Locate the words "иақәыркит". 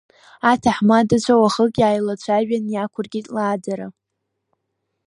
2.69-3.27